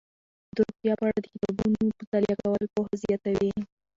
[0.55, 3.51] د روغتیا په اړه د کتابونو مطالعه کول پوهه زیاتوي.